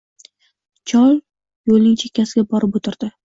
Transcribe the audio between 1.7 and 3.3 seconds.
yoʻlning chekkasiga borib oʻtirdi.